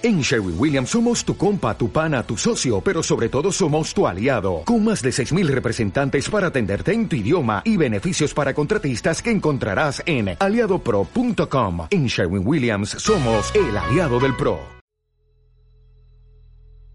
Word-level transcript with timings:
En 0.00 0.20
Sherwin 0.20 0.54
Williams 0.56 0.90
somos 0.90 1.24
tu 1.24 1.36
compa, 1.36 1.76
tu 1.76 1.90
pana, 1.90 2.22
tu 2.22 2.36
socio, 2.36 2.80
pero 2.80 3.02
sobre 3.02 3.28
todo 3.28 3.50
somos 3.50 3.92
tu 3.92 4.06
aliado, 4.06 4.62
con 4.64 4.84
más 4.84 5.02
de 5.02 5.10
6.000 5.10 5.48
representantes 5.48 6.30
para 6.30 6.46
atenderte 6.46 6.92
en 6.92 7.08
tu 7.08 7.16
idioma 7.16 7.62
y 7.64 7.76
beneficios 7.76 8.32
para 8.32 8.54
contratistas 8.54 9.20
que 9.20 9.32
encontrarás 9.32 10.00
en 10.06 10.36
aliadopro.com. 10.38 11.88
En 11.90 12.06
Sherwin 12.06 12.46
Williams 12.46 12.90
somos 12.90 13.52
el 13.56 13.76
aliado 13.76 14.20
del 14.20 14.36
PRO. 14.36 14.60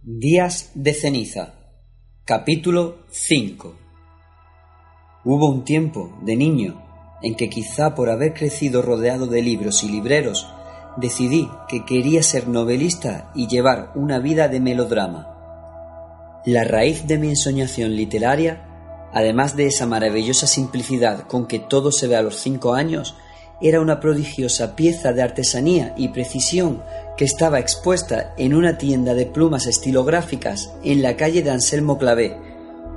Días 0.01 0.71
de 0.73 0.93
ceniza. 0.93 1.55
Capítulo 2.23 2.99
5. 3.11 3.75
Hubo 5.25 5.49
un 5.49 5.65
tiempo, 5.65 6.17
de 6.21 6.37
niño, 6.37 6.81
en 7.21 7.35
que 7.35 7.49
quizá 7.49 7.95
por 7.95 8.09
haber 8.09 8.33
crecido 8.33 8.81
rodeado 8.81 9.27
de 9.27 9.41
libros 9.41 9.83
y 9.83 9.89
libreros, 9.89 10.47
decidí 10.97 11.49
que 11.67 11.85
quería 11.85 12.23
ser 12.23 12.47
novelista 12.47 13.31
y 13.33 13.47
llevar 13.47 13.91
una 13.95 14.19
vida 14.19 14.47
de 14.47 14.59
melodrama. 14.59 15.29
La 16.45 16.63
raíz 16.63 17.07
de 17.07 17.17
mi 17.17 17.29
ensoñación 17.29 17.95
literaria, 17.95 18.63
además 19.13 19.55
de 19.55 19.67
esa 19.67 19.85
maravillosa 19.85 20.47
simplicidad 20.47 21.21
con 21.21 21.47
que 21.47 21.59
todo 21.59 21.91
se 21.91 22.07
ve 22.07 22.15
a 22.15 22.21
los 22.21 22.37
cinco 22.37 22.73
años, 22.73 23.15
era 23.61 23.79
una 23.79 23.99
prodigiosa 23.99 24.75
pieza 24.75 25.13
de 25.13 25.21
artesanía 25.21 25.93
y 25.95 26.09
precisión 26.09 26.83
que 27.15 27.25
estaba 27.25 27.59
expuesta 27.59 28.33
en 28.37 28.53
una 28.53 28.77
tienda 28.77 29.13
de 29.13 29.25
plumas 29.25 29.67
estilográficas 29.67 30.73
en 30.83 31.01
la 31.01 31.15
calle 31.15 31.43
de 31.43 31.51
Anselmo 31.51 31.97
Clavé, 31.97 32.37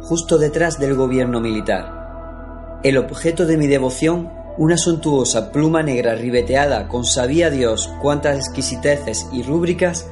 justo 0.02 0.38
detrás 0.38 0.78
del 0.78 0.94
gobierno 0.94 1.41
militar. 1.41 2.80
El 2.83 2.98
objeto 2.98 3.47
de 3.47 3.56
mi 3.56 3.66
devoción 3.66 4.33
una 4.59 4.78
suntuosa 4.78 5.52
pluma 5.52 5.83
negra 5.83 6.15
ribeteada 6.15 6.88
con 6.88 7.05
sabía 7.05 7.51
Dios 7.51 7.91
cuántas 8.01 8.37
exquisiteces 8.38 9.28
y 9.33 9.42
rúbricas 9.42 10.09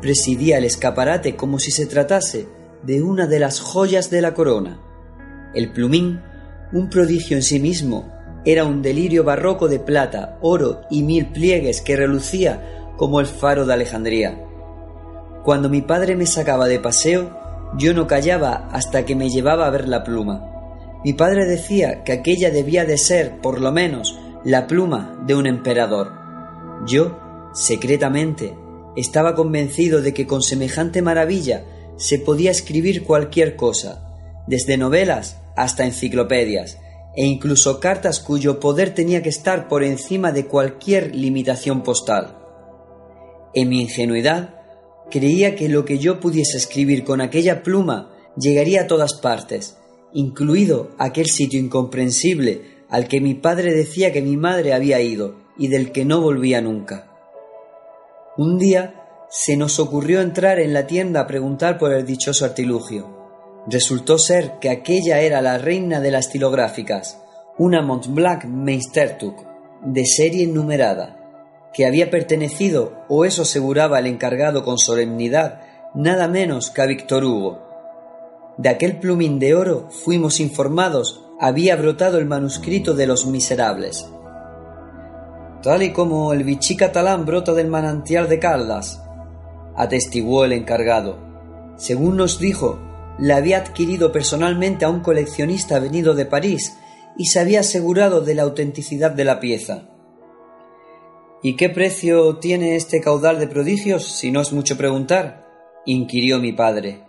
presidía 0.00 0.58
el 0.58 0.64
escaparate 0.64 1.34
como 1.34 1.58
si 1.58 1.72
se 1.72 1.86
tratase 1.86 2.48
de 2.82 3.02
una 3.02 3.26
de 3.26 3.40
las 3.40 3.60
joyas 3.60 4.10
de 4.10 4.20
la 4.20 4.34
corona. 4.34 4.80
El 5.54 5.72
plumín, 5.72 6.20
un 6.72 6.88
prodigio 6.88 7.36
en 7.36 7.42
sí 7.42 7.58
mismo, 7.58 8.12
era 8.44 8.64
un 8.64 8.82
delirio 8.82 9.24
barroco 9.24 9.68
de 9.68 9.80
plata, 9.80 10.38
oro 10.40 10.82
y 10.90 11.02
mil 11.02 11.32
pliegues 11.32 11.80
que 11.80 11.96
relucía 11.96 12.92
como 12.96 13.18
el 13.18 13.26
faro 13.26 13.66
de 13.66 13.74
Alejandría. 13.74 14.38
Cuando 15.42 15.68
mi 15.68 15.82
padre 15.82 16.14
me 16.14 16.26
sacaba 16.26 16.68
de 16.68 16.78
paseo, 16.78 17.36
yo 17.76 17.94
no 17.94 18.06
callaba 18.06 18.68
hasta 18.70 19.04
que 19.04 19.16
me 19.16 19.28
llevaba 19.28 19.66
a 19.66 19.70
ver 19.70 19.88
la 19.88 20.04
pluma. 20.04 20.57
Mi 21.04 21.12
padre 21.12 21.46
decía 21.46 22.02
que 22.02 22.12
aquella 22.12 22.50
debía 22.50 22.84
de 22.84 22.98
ser, 22.98 23.40
por 23.40 23.60
lo 23.60 23.70
menos, 23.70 24.18
la 24.44 24.66
pluma 24.66 25.22
de 25.26 25.34
un 25.34 25.46
emperador. 25.46 26.12
Yo, 26.86 27.18
secretamente, 27.54 28.54
estaba 28.96 29.34
convencido 29.34 30.02
de 30.02 30.12
que 30.12 30.26
con 30.26 30.42
semejante 30.42 31.02
maravilla 31.02 31.64
se 31.96 32.18
podía 32.18 32.50
escribir 32.50 33.04
cualquier 33.04 33.56
cosa, 33.56 34.04
desde 34.46 34.76
novelas 34.76 35.38
hasta 35.56 35.84
enciclopedias, 35.84 36.78
e 37.14 37.26
incluso 37.26 37.80
cartas 37.80 38.20
cuyo 38.20 38.60
poder 38.60 38.94
tenía 38.94 39.22
que 39.22 39.28
estar 39.28 39.68
por 39.68 39.82
encima 39.82 40.32
de 40.32 40.46
cualquier 40.46 41.14
limitación 41.14 41.82
postal. 41.82 42.38
En 43.54 43.68
mi 43.68 43.80
ingenuidad, 43.82 44.54
creía 45.10 45.56
que 45.56 45.68
lo 45.68 45.84
que 45.84 45.98
yo 45.98 46.20
pudiese 46.20 46.56
escribir 46.56 47.04
con 47.04 47.20
aquella 47.20 47.62
pluma 47.62 48.12
llegaría 48.36 48.82
a 48.82 48.86
todas 48.86 49.14
partes, 49.14 49.77
incluido 50.12 50.90
aquel 50.98 51.26
sitio 51.26 51.60
incomprensible 51.60 52.78
al 52.88 53.08
que 53.08 53.20
mi 53.20 53.34
padre 53.34 53.74
decía 53.74 54.12
que 54.12 54.22
mi 54.22 54.36
madre 54.36 54.72
había 54.72 55.00
ido 55.00 55.36
y 55.58 55.68
del 55.68 55.92
que 55.92 56.04
no 56.04 56.20
volvía 56.20 56.60
nunca. 56.60 57.10
Un 58.36 58.58
día 58.58 59.26
se 59.30 59.56
nos 59.56 59.78
ocurrió 59.78 60.20
entrar 60.20 60.58
en 60.58 60.72
la 60.72 60.86
tienda 60.86 61.20
a 61.20 61.26
preguntar 61.26 61.78
por 61.78 61.92
el 61.92 62.06
dichoso 62.06 62.44
artilugio. 62.44 63.16
Resultó 63.66 64.16
ser 64.16 64.58
que 64.60 64.70
aquella 64.70 65.20
era 65.20 65.42
la 65.42 65.58
reina 65.58 66.00
de 66.00 66.10
las 66.10 66.26
estilográficas, 66.26 67.20
una 67.58 67.82
Montblanc 67.82 68.44
Meistertuch, 68.44 69.36
de 69.84 70.06
serie 70.06 70.46
numerada, 70.46 71.70
que 71.74 71.84
había 71.84 72.10
pertenecido, 72.10 73.04
o 73.08 73.24
eso 73.24 73.42
aseguraba 73.42 73.98
el 73.98 74.06
encargado 74.06 74.64
con 74.64 74.78
solemnidad, 74.78 75.60
nada 75.94 76.28
menos 76.28 76.70
que 76.70 76.80
a 76.80 76.86
Víctor 76.86 77.24
Hugo, 77.24 77.67
de 78.58 78.68
aquel 78.68 78.98
plumín 78.98 79.38
de 79.38 79.54
oro 79.54 79.88
fuimos 79.90 80.40
informados 80.40 81.24
había 81.40 81.76
brotado 81.76 82.18
el 82.18 82.26
manuscrito 82.26 82.94
de 82.94 83.06
los 83.06 83.26
miserables. 83.26 84.10
Tal 85.62 85.84
y 85.84 85.92
como 85.92 86.32
el 86.32 86.42
bichí 86.42 86.76
catalán 86.76 87.24
brota 87.24 87.54
del 87.54 87.68
manantial 87.68 88.28
de 88.28 88.40
Caldas, 88.40 89.02
atestiguó 89.76 90.44
el 90.44 90.52
encargado. 90.52 91.18
Según 91.76 92.16
nos 92.16 92.40
dijo, 92.40 92.80
la 93.18 93.36
había 93.36 93.58
adquirido 93.58 94.10
personalmente 94.10 94.84
a 94.84 94.90
un 94.90 95.00
coleccionista 95.00 95.78
venido 95.78 96.14
de 96.14 96.26
París 96.26 96.76
y 97.16 97.26
se 97.26 97.38
había 97.38 97.60
asegurado 97.60 98.20
de 98.20 98.34
la 98.34 98.42
autenticidad 98.42 99.12
de 99.12 99.24
la 99.24 99.38
pieza. 99.38 99.88
¿Y 101.42 101.54
qué 101.54 101.68
precio 101.68 102.38
tiene 102.38 102.74
este 102.74 103.00
caudal 103.00 103.38
de 103.38 103.46
prodigios, 103.46 104.04
si 104.04 104.32
no 104.32 104.40
es 104.40 104.52
mucho 104.52 104.76
preguntar? 104.76 105.46
inquirió 105.86 106.40
mi 106.40 106.52
padre. 106.52 107.07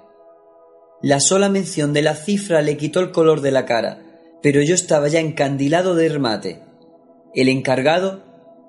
La 1.01 1.21
sola 1.21 1.47
mención 1.47 1.93
de 1.93 2.01
la 2.01 2.13
cifra 2.13 2.61
le 2.61 2.75
quitó 2.75 2.99
el 2.99 3.11
color 3.11 3.39
de 3.39 3.51
la 3.51 3.65
cara, 3.65 4.03
pero 4.41 4.61
yo 4.61 4.75
estaba 4.75 5.07
ya 5.07 5.21
encandilado 5.21 5.95
de 5.95 6.09
remate. 6.09 6.61
El 7.33 7.47
encargado, 7.47 8.23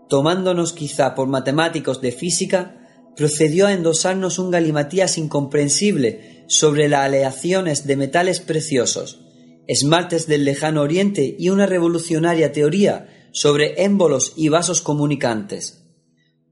tomándonos 0.08 0.72
quizá 0.72 1.16
por 1.16 1.26
matemáticos 1.26 2.00
de 2.00 2.12
física, 2.12 2.76
procedió 3.16 3.66
a 3.66 3.72
endosarnos 3.72 4.38
un 4.38 4.52
galimatías 4.52 5.18
incomprensible 5.18 6.44
sobre 6.46 6.88
las 6.88 7.00
aleaciones 7.00 7.86
de 7.86 7.96
metales 7.96 8.38
preciosos, 8.38 9.26
esmaltes 9.66 10.28
del 10.28 10.44
lejano 10.44 10.82
oriente 10.82 11.34
y 11.36 11.48
una 11.48 11.66
revolucionaria 11.66 12.52
teoría 12.52 13.08
sobre 13.32 13.82
émbolos 13.82 14.34
y 14.36 14.48
vasos 14.48 14.80
comunicantes. 14.80 15.84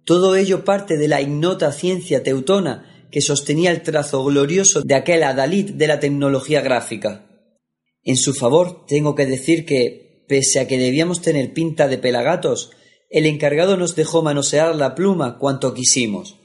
Todo 0.05 0.35
ello 0.37 0.65
parte 0.65 0.97
de 0.97 1.07
la 1.07 1.21
ignota 1.21 1.71
ciencia 1.71 2.23
teutona 2.23 2.98
que 3.11 3.21
sostenía 3.21 3.71
el 3.71 3.83
trazo 3.83 4.25
glorioso 4.25 4.83
de 4.83 4.95
aquel 4.95 5.23
adalid 5.23 5.71
de 5.71 5.87
la 5.87 6.01
tecnología 6.01 6.61
gráfica. 6.61 7.27
En 8.03 8.17
su 8.17 8.35
favor 8.35 8.87
tengo 8.87 9.15
que 9.15 9.27
decir 9.27 9.65
que, 9.65 10.25
pese 10.29 10.61
a 10.61 10.69
que 10.69 10.79
debíamos 10.79 11.21
tener 11.21 11.53
pinta 11.53 11.89
de 11.89 11.99
pelagatos, 11.99 12.71
el 13.11 13.27
encargado 13.27 13.77
nos 13.77 13.97
dejó 13.97 14.23
manosear 14.23 14.75
la 14.75 14.95
pluma 14.95 15.39
cuanto 15.39 15.75
quisimos. 15.75 16.37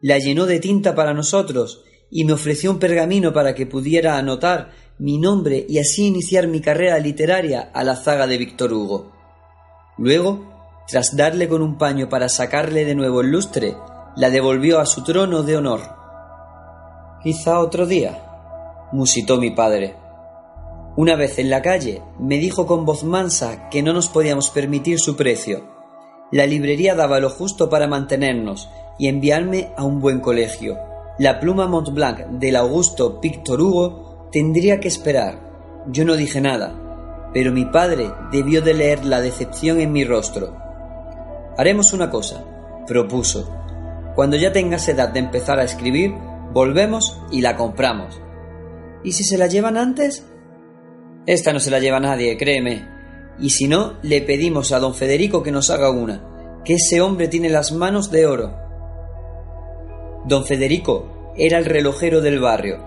La 0.00 0.18
llenó 0.18 0.46
de 0.46 0.60
tinta 0.60 0.94
para 0.94 1.14
nosotros 1.14 1.82
y 2.10 2.24
me 2.24 2.32
ofreció 2.32 2.70
un 2.70 2.78
pergamino 2.78 3.32
para 3.32 3.54
que 3.54 3.66
pudiera 3.66 4.18
anotar 4.18 4.72
mi 4.98 5.18
nombre 5.18 5.64
y 5.68 5.78
así 5.78 6.06
iniciar 6.06 6.46
mi 6.46 6.60
carrera 6.60 6.98
literaria 6.98 7.70
a 7.72 7.84
la 7.84 7.96
zaga 7.96 8.26
de 8.26 8.36
Víctor 8.36 8.72
Hugo. 8.72 9.12
Luego, 9.96 10.84
tras 10.88 11.16
darle 11.16 11.48
con 11.48 11.62
un 11.62 11.78
paño 11.78 12.08
para 12.08 12.28
sacarle 12.28 12.84
de 12.84 12.94
nuevo 12.94 13.20
el 13.20 13.30
lustre, 13.30 13.76
la 14.16 14.28
devolvió 14.28 14.80
a 14.80 14.86
su 14.86 15.04
trono 15.04 15.42
de 15.42 15.56
honor. 15.56 15.99
Quizá 17.22 17.58
otro 17.58 17.84
día, 17.84 18.18
musitó 18.92 19.36
mi 19.36 19.50
padre. 19.50 19.94
Una 20.96 21.16
vez 21.16 21.38
en 21.38 21.50
la 21.50 21.60
calle 21.60 22.00
me 22.18 22.38
dijo 22.38 22.66
con 22.66 22.86
voz 22.86 23.04
mansa 23.04 23.68
que 23.68 23.82
no 23.82 23.92
nos 23.92 24.08
podíamos 24.08 24.48
permitir 24.48 24.98
su 24.98 25.16
precio. 25.16 25.68
La 26.32 26.46
librería 26.46 26.94
daba 26.94 27.20
lo 27.20 27.28
justo 27.28 27.68
para 27.68 27.86
mantenernos 27.86 28.70
y 28.98 29.08
enviarme 29.08 29.70
a 29.76 29.84
un 29.84 30.00
buen 30.00 30.20
colegio. 30.20 30.78
La 31.18 31.40
pluma 31.40 31.66
Montblanc 31.66 32.20
del 32.38 32.56
augusto 32.56 33.20
Víctor 33.20 33.60
Hugo 33.60 34.28
tendría 34.32 34.80
que 34.80 34.88
esperar. 34.88 35.84
Yo 35.88 36.06
no 36.06 36.16
dije 36.16 36.40
nada, 36.40 37.28
pero 37.34 37.52
mi 37.52 37.66
padre 37.66 38.10
debió 38.32 38.62
de 38.62 38.72
leer 38.72 39.04
la 39.04 39.20
decepción 39.20 39.78
en 39.80 39.92
mi 39.92 40.04
rostro. 40.04 40.56
Haremos 41.58 41.92
una 41.92 42.08
cosa, 42.08 42.42
propuso. 42.86 43.46
Cuando 44.14 44.38
ya 44.38 44.52
tengas 44.52 44.88
edad 44.88 45.10
de 45.10 45.20
empezar 45.20 45.60
a 45.60 45.64
escribir, 45.64 46.14
Volvemos 46.52 47.20
y 47.30 47.40
la 47.42 47.56
compramos. 47.56 48.20
¿Y 49.04 49.12
si 49.12 49.24
se 49.24 49.38
la 49.38 49.46
llevan 49.46 49.76
antes? 49.76 50.26
Esta 51.26 51.52
no 51.52 51.60
se 51.60 51.70
la 51.70 51.78
lleva 51.78 52.00
nadie, 52.00 52.36
créeme. 52.36 52.88
Y 53.38 53.50
si 53.50 53.68
no, 53.68 53.94
le 54.02 54.20
pedimos 54.20 54.72
a 54.72 54.80
don 54.80 54.94
Federico 54.94 55.42
que 55.42 55.52
nos 55.52 55.70
haga 55.70 55.90
una, 55.90 56.60
que 56.64 56.74
ese 56.74 57.00
hombre 57.00 57.28
tiene 57.28 57.48
las 57.48 57.72
manos 57.72 58.10
de 58.10 58.26
oro. 58.26 58.54
Don 60.26 60.44
Federico 60.44 61.32
era 61.36 61.58
el 61.58 61.64
relojero 61.64 62.20
del 62.20 62.40
barrio, 62.40 62.84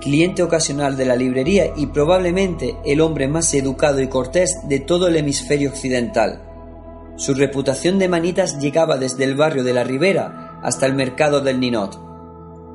cliente 0.00 0.42
ocasional 0.42 0.96
de 0.96 1.04
la 1.04 1.14
librería 1.14 1.72
y 1.76 1.86
probablemente 1.86 2.76
el 2.84 3.00
hombre 3.00 3.28
más 3.28 3.52
educado 3.54 4.00
y 4.00 4.08
cortés 4.08 4.58
de 4.68 4.80
todo 4.80 5.06
el 5.06 5.16
hemisferio 5.16 5.70
occidental. 5.70 6.42
Su 7.16 7.34
reputación 7.34 7.98
de 7.98 8.08
manitas 8.08 8.58
llegaba 8.58 8.96
desde 8.96 9.24
el 9.24 9.36
barrio 9.36 9.62
de 9.62 9.74
la 9.74 9.84
Ribera 9.84 10.58
hasta 10.62 10.86
el 10.86 10.94
mercado 10.94 11.40
del 11.40 11.60
Ninot. 11.60 12.11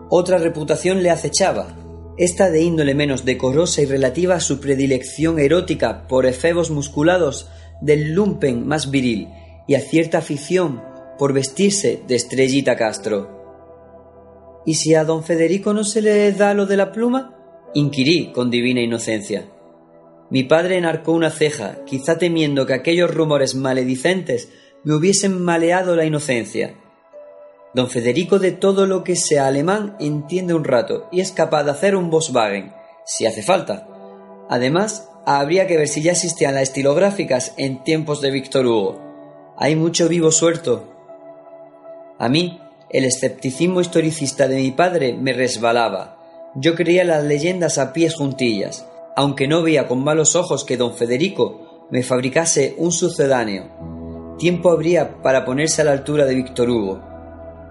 Otra 0.09 0.38
reputación 0.38 1.04
le 1.04 1.09
acechaba, 1.09 1.75
esta 2.18 2.50
de 2.50 2.62
índole 2.62 2.95
menos 2.95 3.25
decorosa 3.25 3.81
y 3.81 3.86
relativa 3.86 4.36
a 4.36 4.39
su 4.39 4.59
predilección 4.59 5.39
erótica 5.39 6.07
por 6.07 6.25
efebos 6.25 6.71
musculados 6.71 7.50
del 7.81 8.13
lumpen 8.13 8.65
más 8.65 8.89
viril 8.89 9.27
y 9.68 9.75
a 9.75 9.81
cierta 9.81 10.19
afición 10.19 10.81
por 11.19 11.33
vestirse 11.33 12.01
de 12.07 12.15
estrellita 12.15 12.75
Castro. 12.75 14.63
¿Y 14.65 14.75
si 14.75 14.95
a 14.95 15.04
don 15.04 15.24
Federico 15.24 15.74
no 15.74 15.83
se 15.83 16.01
le 16.01 16.31
da 16.31 16.54
lo 16.54 16.65
de 16.65 16.77
la 16.77 16.92
pluma? 16.92 17.33
inquirí 17.74 18.31
con 18.31 18.50
divina 18.50 18.81
inocencia. 18.81 19.50
Mi 20.30 20.44
padre 20.44 20.77
enarcó 20.77 21.12
una 21.12 21.30
ceja, 21.30 21.86
quizá 21.86 22.18
temiendo 22.18 22.65
que 22.65 22.74
aquellos 22.74 23.13
rumores 23.13 23.56
maledicentes 23.56 24.50
me 24.83 24.95
hubiesen 24.95 25.42
maleado 25.42 25.95
la 25.95 26.06
inocencia. 26.06 26.75
Don 27.77 27.91
Federico 27.91 28.39
de 28.39 28.53
todo 28.53 28.88
lo 28.88 29.03
que 29.03 29.15
sea 29.15 29.45
alemán 29.45 29.95
entiende 30.00 30.56
un 30.56 30.63
rato 30.63 31.07
y 31.12 31.19
es 31.19 31.31
capaz 31.31 31.63
de 31.63 31.69
hacer 31.69 31.95
un 31.95 32.09
Volkswagen, 32.09 32.74
si 33.06 33.27
hace 33.27 33.44
falta. 33.44 33.88
Además, 34.50 35.09
habría 35.27 35.68
que 35.68 35.77
ver 35.77 35.88
si 35.88 36.01
ya 36.01 36.13
existían 36.13 36.56
las 36.56 36.63
estilográficas 36.63 37.53
en 37.56 37.83
tiempos 37.83 38.19
de 38.19 38.31
Víctor 38.31 38.65
Hugo. 38.65 39.00
Hay 39.59 39.75
mucho 39.75 40.09
vivo 40.09 40.31
suelto. 40.31 40.91
A 42.18 42.27
mí, 42.29 42.59
el 42.89 43.06
escepticismo 43.06 43.80
historicista 43.80 44.47
de 44.47 44.56
mi 44.56 44.71
padre 44.71 45.13
me 45.13 45.33
resbalaba. 45.33 46.18
Yo 46.56 46.73
creía 46.73 47.03
las 47.03 47.25
leyendas 47.25 47.77
a 47.77 47.94
pies 47.94 48.15
juntillas, 48.15 48.88
aunque 49.15 49.47
no 49.47 49.62
veía 49.62 49.88
con 49.88 50.03
malos 50.03 50.35
ojos 50.35 50.65
que 50.65 50.77
don 50.77 50.95
Federico 50.95 51.88
me 51.91 52.01
fabricase 52.01 52.73
un 52.80 52.91
sucedáneo. 52.91 54.35
Tiempo 54.39 54.71
habría 54.71 55.21
para 55.21 55.45
ponerse 55.45 55.83
a 55.83 55.85
la 55.85 55.91
altura 55.91 56.25
de 56.25 56.33
Víctor 56.33 56.71
Hugo. 56.71 57.17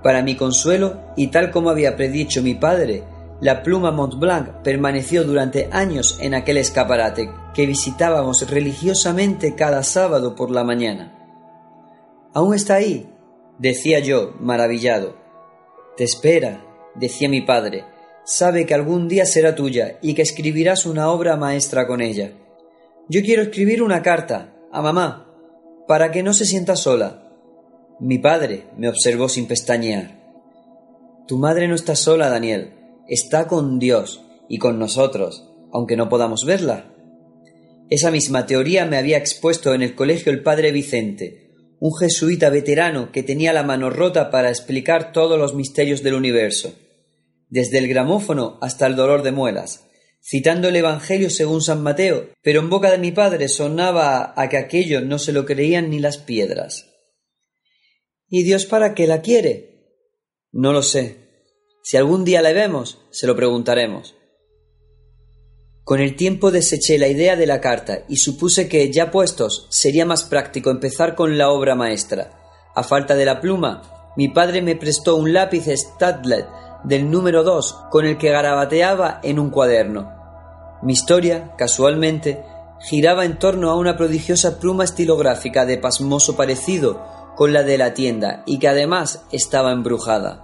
Para 0.02 0.22
mi 0.22 0.36
consuelo, 0.36 1.00
y 1.16 1.28
tal 1.28 1.50
como 1.50 1.70
había 1.70 1.96
predicho 1.96 2.42
mi 2.42 2.54
padre, 2.54 3.04
la 3.40 3.62
pluma 3.62 3.90
Montblanc 3.90 4.62
permaneció 4.62 5.24
durante 5.24 5.68
años 5.70 6.18
en 6.20 6.34
aquel 6.34 6.56
escaparate 6.56 7.30
que 7.54 7.66
visitábamos 7.66 8.48
religiosamente 8.48 9.54
cada 9.54 9.82
sábado 9.82 10.34
por 10.34 10.50
la 10.50 10.64
mañana. 10.64 11.12
Aún 12.32 12.54
está 12.54 12.76
ahí, 12.76 13.10
decía 13.58 13.98
yo, 13.98 14.34
maravillado. 14.40 15.16
Te 15.96 16.04
espera, 16.04 16.64
decía 16.94 17.28
mi 17.28 17.42
padre, 17.42 17.84
sabe 18.24 18.66
que 18.66 18.74
algún 18.74 19.08
día 19.08 19.26
será 19.26 19.54
tuya 19.54 19.98
y 20.02 20.14
que 20.14 20.22
escribirás 20.22 20.86
una 20.86 21.10
obra 21.10 21.36
maestra 21.36 21.86
con 21.86 22.00
ella. 22.00 22.32
Yo 23.08 23.20
quiero 23.22 23.42
escribir 23.42 23.82
una 23.82 24.02
carta 24.02 24.54
a 24.72 24.82
mamá, 24.82 25.30
para 25.86 26.10
que 26.10 26.22
no 26.22 26.32
se 26.32 26.44
sienta 26.44 26.74
sola. 26.74 27.25
Mi 28.00 28.18
padre 28.18 28.66
me 28.76 28.88
observó 28.88 29.28
sin 29.28 29.46
pestañear. 29.46 30.20
Tu 31.26 31.38
madre 31.38 31.68
no 31.68 31.74
está 31.74 31.96
sola, 31.96 32.28
Daniel, 32.28 32.74
está 33.08 33.46
con 33.46 33.78
Dios 33.78 34.22
y 34.48 34.58
con 34.58 34.78
nosotros, 34.78 35.50
aunque 35.72 35.96
no 35.96 36.08
podamos 36.08 36.44
verla. 36.44 36.92
Esa 37.90 38.10
misma 38.10 38.46
teoría 38.46 38.84
me 38.84 38.96
había 38.96 39.18
expuesto 39.18 39.74
en 39.74 39.82
el 39.82 39.94
colegio 39.94 40.32
el 40.32 40.42
padre 40.42 40.72
Vicente, 40.72 41.50
un 41.80 41.96
jesuita 41.96 42.50
veterano 42.50 43.12
que 43.12 43.22
tenía 43.22 43.52
la 43.52 43.62
mano 43.62 43.90
rota 43.90 44.30
para 44.30 44.48
explicar 44.48 45.12
todos 45.12 45.38
los 45.38 45.54
misterios 45.54 46.02
del 46.02 46.14
universo 46.14 46.72
desde 47.48 47.78
el 47.78 47.88
gramófono 47.88 48.58
hasta 48.60 48.86
el 48.86 48.96
dolor 48.96 49.22
de 49.22 49.32
muelas, 49.32 49.84
citando 50.22 50.68
el 50.68 50.76
Evangelio 50.76 51.30
según 51.30 51.62
San 51.62 51.82
Mateo, 51.82 52.28
pero 52.42 52.60
en 52.60 52.70
boca 52.70 52.90
de 52.90 52.98
mi 52.98 53.12
padre 53.12 53.48
sonaba 53.48 54.34
a 54.36 54.48
que 54.48 54.56
aquello 54.56 55.00
no 55.00 55.18
se 55.18 55.32
lo 55.32 55.46
creían 55.46 55.90
ni 55.90 56.00
las 56.00 56.18
piedras. 56.18 56.95
¿Y 58.28 58.42
Dios 58.42 58.66
para 58.66 58.94
qué 58.94 59.06
la 59.06 59.20
quiere? 59.22 60.00
No 60.50 60.72
lo 60.72 60.82
sé. 60.82 61.26
Si 61.84 61.96
algún 61.96 62.24
día 62.24 62.42
la 62.42 62.52
vemos, 62.52 62.98
se 63.12 63.28
lo 63.28 63.36
preguntaremos. 63.36 64.16
Con 65.84 66.00
el 66.00 66.16
tiempo 66.16 66.50
deseché 66.50 66.98
la 66.98 67.06
idea 67.06 67.36
de 67.36 67.46
la 67.46 67.60
carta 67.60 68.00
y 68.08 68.16
supuse 68.16 68.68
que, 68.68 68.90
ya 68.90 69.12
puestos, 69.12 69.68
sería 69.70 70.04
más 70.04 70.24
práctico 70.24 70.70
empezar 70.70 71.14
con 71.14 71.38
la 71.38 71.50
obra 71.50 71.76
maestra. 71.76 72.32
A 72.74 72.82
falta 72.82 73.14
de 73.14 73.24
la 73.24 73.40
pluma, 73.40 74.12
mi 74.16 74.26
padre 74.28 74.60
me 74.60 74.74
prestó 74.74 75.14
un 75.14 75.32
lápiz 75.32 75.68
Stadlet 75.68 76.48
del 76.82 77.08
número 77.08 77.44
2 77.44 77.84
con 77.92 78.06
el 78.06 78.18
que 78.18 78.30
garabateaba 78.30 79.20
en 79.22 79.38
un 79.38 79.50
cuaderno. 79.50 80.10
Mi 80.82 80.94
historia, 80.94 81.54
casualmente, 81.56 82.42
giraba 82.80 83.24
en 83.24 83.38
torno 83.38 83.70
a 83.70 83.76
una 83.76 83.96
prodigiosa 83.96 84.58
pluma 84.58 84.82
estilográfica 84.82 85.64
de 85.64 85.78
pasmoso 85.78 86.36
parecido 86.36 87.15
con 87.36 87.52
la 87.52 87.62
de 87.62 87.78
la 87.78 87.94
tienda 87.94 88.42
y 88.46 88.58
que 88.58 88.68
además 88.68 89.24
estaba 89.30 89.72
embrujada. 89.72 90.42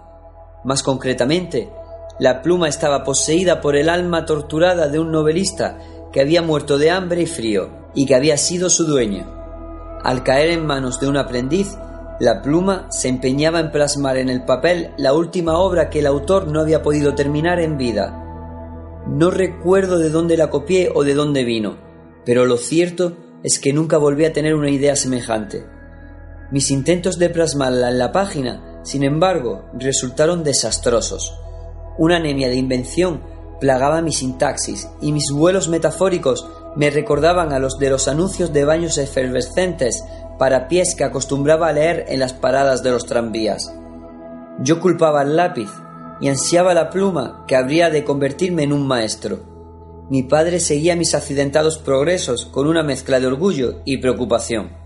Más 0.65 0.83
concretamente, 0.83 1.73
la 2.19 2.43
pluma 2.43 2.69
estaba 2.69 3.03
poseída 3.03 3.61
por 3.61 3.75
el 3.75 3.89
alma 3.89 4.27
torturada 4.27 4.89
de 4.89 4.99
un 4.99 5.11
novelista 5.11 5.79
que 6.13 6.21
había 6.21 6.43
muerto 6.43 6.79
de 6.79 6.91
hambre 6.91 7.23
y 7.23 7.27
frío 7.27 7.71
y 7.95 8.07
que 8.07 8.15
había 8.15 8.37
sido 8.37 8.71
su 8.71 8.85
dueño. 8.85 9.27
Al 10.05 10.23
caer 10.23 10.51
en 10.51 10.67
manos 10.67 11.01
de 11.01 11.09
un 11.09 11.17
aprendiz, 11.17 11.77
la 12.21 12.43
pluma 12.43 12.87
se 12.91 13.09
empeñaba 13.09 13.59
en 13.59 13.73
plasmar 13.73 14.19
en 14.19 14.29
el 14.29 14.45
papel 14.45 14.91
la 14.99 15.15
última 15.15 15.59
obra 15.59 15.91
que 15.91 16.01
el 16.01 16.07
autor 16.07 16.47
no 16.47 16.61
había 16.61 16.83
podido 16.83 17.15
terminar 17.15 17.59
en 17.59 17.79
vida. 17.79 18.19
No 19.09 19.31
recuerdo 19.31 19.99
de 19.99 20.11
dónde 20.11 20.37
la 20.37 20.51
copié 20.51 20.91
o 20.95 21.03
de 21.03 21.15
dónde 21.15 21.45
vino, 21.45 21.79
pero 22.25 22.45
lo 22.45 22.59
cierto 22.59 23.17
es 23.43 23.59
que 23.59 23.73
nunca 23.73 23.97
volví 23.97 24.25
a 24.25 24.33
tener 24.33 24.55
una 24.55 24.71
idea 24.71 24.95
semejante. 24.95 25.65
Mis 26.53 26.71
intentos 26.71 27.19
de 27.19 27.31
plasmarla 27.31 27.89
en 27.89 27.99
la 27.99 28.13
página, 28.13 28.83
sin 28.83 29.05
embargo, 29.05 29.65
resultaron 29.73 30.45
desastrosos. 30.45 31.35
Una 31.97 32.17
anemia 32.17 32.51
de 32.51 32.57
invención 32.57 33.23
plagaba 33.59 34.03
mi 34.03 34.13
sintaxis 34.13 34.87
y 35.01 35.13
mis 35.13 35.31
vuelos 35.33 35.69
metafóricos 35.69 36.47
me 36.77 36.91
recordaban 36.91 37.55
a 37.55 37.59
los 37.59 37.79
de 37.79 37.89
los 37.89 38.07
anuncios 38.07 38.53
de 38.53 38.67
baños 38.67 38.99
efervescentes 38.99 40.05
para 40.39 40.69
pies 40.69 40.95
que 40.95 41.05
acostumbraba 41.05 41.69
a 41.69 41.73
leer 41.73 42.05
en 42.09 42.21
las 42.21 42.35
paradas 42.35 42.83
de 42.83 42.91
los 42.91 43.07
tranvías. 43.07 43.73
Yo 44.61 44.79
culpaba 44.79 45.23
el 45.23 45.37
lápiz 45.37 45.71
y 46.21 46.29
ansiaba 46.29 46.75
la 46.75 46.91
pluma 46.91 47.47
que 47.49 47.57
habría 47.57 47.89
de 47.89 48.05
convertirme 48.05 48.65
en 48.65 48.75
un 48.75 48.87
maestro. 48.87 49.41
Mi 50.11 50.23
padre 50.23 50.61
seguía 50.61 50.97
mis 50.97 51.15
accidentados 51.15 51.79
progresos 51.79 52.45
con 52.45 52.67
una 52.67 52.83
mezcla 52.83 53.21
de 53.21 53.29
orgullo 53.29 53.81
y 53.87 53.97
preocupación. 53.97 54.82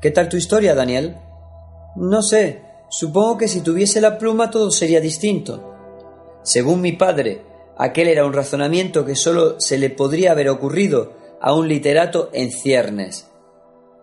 ¿Qué 0.00 0.12
tal 0.12 0.28
tu 0.28 0.36
historia, 0.36 0.76
Daniel? 0.76 1.16
No 1.96 2.22
sé, 2.22 2.62
supongo 2.88 3.36
que 3.36 3.48
si 3.48 3.62
tuviese 3.62 4.00
la 4.00 4.16
pluma 4.16 4.48
todo 4.48 4.70
sería 4.70 5.00
distinto. 5.00 5.74
Según 6.44 6.80
mi 6.80 6.92
padre, 6.92 7.42
aquel 7.76 8.06
era 8.06 8.24
un 8.24 8.32
razonamiento 8.32 9.04
que 9.04 9.16
sólo 9.16 9.58
se 9.58 9.76
le 9.76 9.90
podría 9.90 10.30
haber 10.30 10.50
ocurrido 10.50 11.14
a 11.40 11.52
un 11.52 11.66
literato 11.66 12.30
en 12.32 12.52
ciernes. 12.52 13.26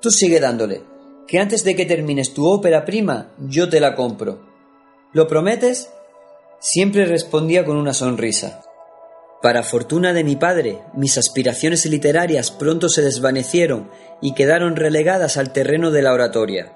Tú 0.02 0.12
sigue 0.12 0.42
dándole, 0.42 0.84
que 1.30 1.40
antes 1.40 1.64
de 1.64 1.78
que 1.78 1.86
termines 1.86 2.34
tu 2.34 2.46
ópera 2.46 2.84
prima, 2.84 3.32
yo 3.40 3.70
te 3.70 3.80
la 3.80 3.96
compro. 3.96 4.42
¿Lo 5.14 5.30
prometes? 5.30 5.92
Siempre 6.60 7.06
respondía 7.06 7.64
con 7.64 7.78
una 7.78 7.94
sonrisa. 7.94 8.65
Para 9.42 9.64
fortuna 9.64 10.14
de 10.14 10.24
mi 10.24 10.36
padre, 10.36 10.82
mis 10.94 11.18
aspiraciones 11.18 11.86
literarias 11.86 12.52
pronto 12.52 12.90
se 12.90 13.02
desvanecieron 13.02 13.92
y 14.22 14.34
quedaron 14.34 14.76
relegadas 14.76 15.38
al 15.38 15.52
terreno 15.52 15.92
de 15.92 16.02
la 16.02 16.14
oratoria. 16.14 16.74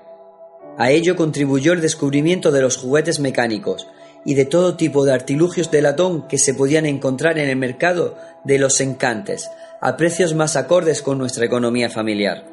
A 0.78 0.92
ello 0.92 1.16
contribuyó 1.16 1.74
el 1.74 1.82
descubrimiento 1.82 2.52
de 2.52 2.62
los 2.62 2.78
juguetes 2.78 3.20
mecánicos 3.20 3.88
y 4.26 4.36
de 4.36 4.46
todo 4.46 4.76
tipo 4.76 5.06
de 5.06 5.14
artilugios 5.14 5.72
de 5.72 5.82
latón 5.82 6.28
que 6.28 6.38
se 6.38 6.54
podían 6.54 6.86
encontrar 6.86 7.38
en 7.38 7.50
el 7.50 7.56
mercado 7.56 8.18
de 8.44 8.60
los 8.60 8.80
encantes, 8.82 9.50
a 9.82 9.98
precios 9.98 10.36
más 10.36 10.56
acordes 10.56 11.02
con 11.02 11.18
nuestra 11.18 11.46
economía 11.46 11.90
familiar. 11.90 12.46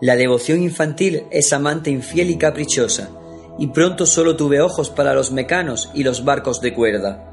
La 0.00 0.16
devoción 0.16 0.62
infantil 0.62 1.24
es 1.30 1.52
amante 1.52 1.90
infiel 1.90 2.30
y 2.30 2.38
caprichosa, 2.38 3.10
y 3.58 3.66
pronto 3.68 4.06
solo 4.06 4.36
tuve 4.36 4.60
ojos 4.60 4.88
para 4.88 5.12
los 5.12 5.32
mecanos 5.32 5.90
y 5.92 6.04
los 6.04 6.24
barcos 6.24 6.60
de 6.60 6.72
cuerda. 6.72 7.29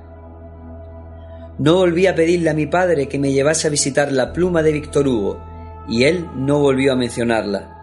No 1.59 1.75
volví 1.75 2.05
a 2.05 2.13
pedirle 2.13 2.51
a 2.51 2.53
mi 2.53 2.67
padre 2.67 3.07
que 3.07 3.17
me 3.17 3.31
llevase 3.31 3.67
a 3.67 3.71
visitar 3.71 4.11
la 4.11 4.31
pluma 4.31 4.61
de 4.61 4.71
Víctor 4.71 5.07
Hugo, 5.07 5.43
y 5.89 6.03
él 6.03 6.27
no 6.35 6.59
volvió 6.59 6.93
a 6.93 6.95
mencionarla. 6.95 7.73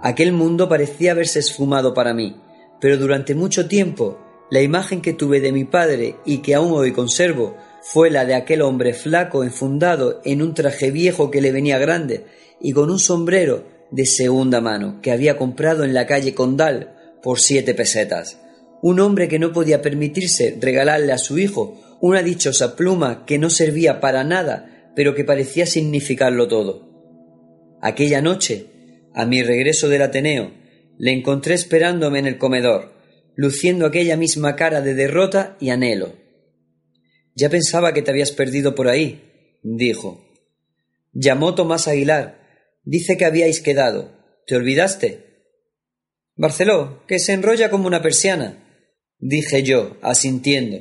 Aquel 0.00 0.32
mundo 0.32 0.68
parecía 0.68 1.12
haberse 1.12 1.40
esfumado 1.40 1.92
para 1.92 2.14
mí, 2.14 2.40
pero 2.80 2.96
durante 2.96 3.34
mucho 3.34 3.68
tiempo 3.68 4.18
la 4.50 4.62
imagen 4.62 5.02
que 5.02 5.12
tuve 5.12 5.40
de 5.40 5.52
mi 5.52 5.64
padre 5.64 6.16
y 6.24 6.38
que 6.38 6.54
aún 6.54 6.72
hoy 6.72 6.92
conservo 6.92 7.56
fue 7.82 8.10
la 8.10 8.24
de 8.24 8.34
aquel 8.34 8.62
hombre 8.62 8.94
flaco 8.94 9.44
enfundado 9.44 10.20
en 10.24 10.40
un 10.40 10.54
traje 10.54 10.90
viejo 10.90 11.30
que 11.30 11.40
le 11.40 11.52
venía 11.52 11.78
grande 11.78 12.24
y 12.60 12.72
con 12.72 12.90
un 12.90 12.98
sombrero 12.98 13.64
de 13.90 14.06
segunda 14.06 14.60
mano 14.60 15.00
que 15.02 15.12
había 15.12 15.36
comprado 15.36 15.84
en 15.84 15.92
la 15.92 16.06
calle 16.06 16.34
Condal 16.34 16.94
por 17.22 17.40
siete 17.40 17.74
pesetas. 17.74 18.38
Un 18.82 19.00
hombre 19.00 19.28
que 19.28 19.38
no 19.38 19.52
podía 19.52 19.82
permitirse 19.82 20.56
regalarle 20.60 21.12
a 21.12 21.18
su 21.18 21.38
hijo 21.38 21.78
una 22.00 22.22
dichosa 22.22 22.76
pluma 22.76 23.24
que 23.26 23.38
no 23.38 23.50
servía 23.50 24.00
para 24.00 24.24
nada, 24.24 24.92
pero 24.94 25.14
que 25.14 25.24
parecía 25.24 25.66
significarlo 25.66 26.48
todo. 26.48 27.78
Aquella 27.82 28.20
noche, 28.20 28.66
a 29.14 29.26
mi 29.26 29.42
regreso 29.42 29.88
del 29.88 30.02
Ateneo, 30.02 30.52
le 30.98 31.12
encontré 31.12 31.54
esperándome 31.54 32.18
en 32.18 32.26
el 32.26 32.38
comedor, 32.38 32.92
luciendo 33.34 33.86
aquella 33.86 34.16
misma 34.16 34.56
cara 34.56 34.80
de 34.80 34.94
derrota 34.94 35.56
y 35.60 35.70
anhelo. 35.70 36.14
Ya 37.34 37.50
pensaba 37.50 37.92
que 37.92 38.02
te 38.02 38.10
habías 38.10 38.32
perdido 38.32 38.74
por 38.74 38.88
ahí, 38.88 39.58
dijo. 39.62 40.24
Llamó 41.12 41.54
Tomás 41.54 41.88
Aguilar, 41.88 42.46
Dice 42.86 43.16
que 43.16 43.24
habíais 43.24 43.60
quedado. 43.60 44.12
¿Te 44.46 44.54
olvidaste? 44.54 45.42
Barceló, 46.36 47.04
que 47.08 47.18
se 47.18 47.32
enrolla 47.32 47.68
como 47.68 47.88
una 47.88 48.00
persiana. 48.00 48.62
dije 49.18 49.64
yo, 49.64 49.96
asintiendo. 50.02 50.78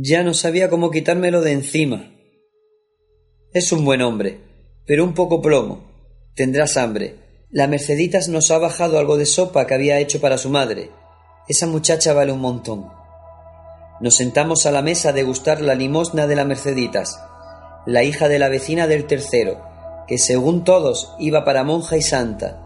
Ya 0.00 0.22
no 0.22 0.32
sabía 0.32 0.70
cómo 0.70 0.92
quitármelo 0.92 1.40
de 1.40 1.50
encima. 1.50 2.12
Es 3.52 3.72
un 3.72 3.84
buen 3.84 4.00
hombre, 4.00 4.38
pero 4.86 5.02
un 5.02 5.12
poco 5.12 5.42
plomo. 5.42 5.90
Tendrás 6.36 6.76
hambre. 6.76 7.16
La 7.50 7.66
Merceditas 7.66 8.28
nos 8.28 8.52
ha 8.52 8.58
bajado 8.58 9.00
algo 9.00 9.16
de 9.16 9.26
sopa 9.26 9.66
que 9.66 9.74
había 9.74 9.98
hecho 9.98 10.20
para 10.20 10.38
su 10.38 10.50
madre. 10.50 10.92
Esa 11.48 11.66
muchacha 11.66 12.12
vale 12.12 12.30
un 12.30 12.38
montón. 12.38 12.86
Nos 14.00 14.14
sentamos 14.14 14.66
a 14.66 14.70
la 14.70 14.82
mesa 14.82 15.08
a 15.08 15.12
degustar 15.12 15.60
la 15.62 15.74
limosna 15.74 16.28
de 16.28 16.36
la 16.36 16.44
Merceditas, 16.44 17.20
la 17.84 18.04
hija 18.04 18.28
de 18.28 18.38
la 18.38 18.48
vecina 18.48 18.86
del 18.86 19.04
tercero, 19.04 19.60
que 20.06 20.18
según 20.18 20.62
todos 20.62 21.12
iba 21.18 21.44
para 21.44 21.64
monja 21.64 21.96
y 21.96 22.02
santa, 22.02 22.62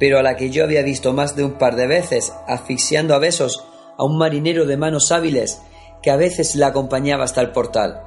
pero 0.00 0.18
a 0.18 0.24
la 0.24 0.34
que 0.34 0.50
yo 0.50 0.64
había 0.64 0.82
visto 0.82 1.12
más 1.12 1.36
de 1.36 1.44
un 1.44 1.52
par 1.52 1.76
de 1.76 1.86
veces 1.86 2.32
asfixiando 2.48 3.14
a 3.14 3.20
besos 3.20 3.64
a 3.96 4.02
un 4.02 4.18
marinero 4.18 4.66
de 4.66 4.76
manos 4.76 5.12
hábiles 5.12 5.60
que 6.04 6.10
a 6.10 6.16
veces 6.16 6.54
la 6.54 6.66
acompañaba 6.66 7.24
hasta 7.24 7.40
el 7.40 7.50
portal. 7.50 8.02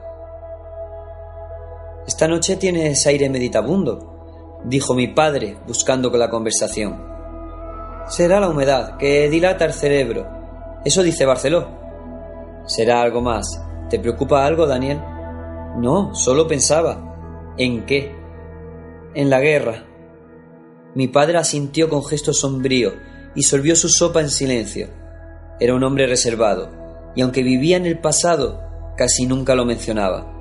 Esta 2.05 2.27
noche 2.27 2.55
tienes 2.55 3.07
aire 3.07 3.27
meditabundo, 3.27 4.59
dijo 4.65 4.93
mi 4.93 5.07
padre, 5.07 5.57
buscando 5.65 6.11
con 6.11 6.19
la 6.19 6.29
conversación. 6.29 7.03
Será 8.07 8.39
la 8.39 8.49
humedad, 8.49 8.97
que 8.97 9.27
dilata 9.31 9.65
el 9.65 9.73
cerebro. 9.73 10.27
Eso 10.85 11.01
dice 11.01 11.25
Barceló. 11.25 11.69
Será 12.67 13.01
algo 13.01 13.21
más. 13.21 13.47
¿Te 13.89 13.97
preocupa 13.97 14.45
algo, 14.45 14.67
Daniel? 14.67 15.01
No, 15.77 16.13
solo 16.13 16.47
pensaba. 16.47 17.55
¿En 17.57 17.87
qué? 17.87 18.15
En 19.15 19.31
la 19.31 19.39
guerra. 19.39 19.85
Mi 20.93 21.07
padre 21.07 21.39
asintió 21.39 21.89
con 21.89 22.05
gesto 22.05 22.31
sombrío 22.31 22.91
y 23.33 23.41
sorbió 23.41 23.75
su 23.75 23.89
sopa 23.89 24.21
en 24.21 24.29
silencio. 24.29 24.87
Era 25.59 25.73
un 25.73 25.83
hombre 25.83 26.05
reservado, 26.05 26.69
y 27.17 27.21
aunque 27.23 27.41
vivía 27.41 27.77
en 27.77 27.87
el 27.87 27.97
pasado, 27.97 28.61
casi 28.95 29.25
nunca 29.25 29.55
lo 29.55 29.65
mencionaba. 29.65 30.31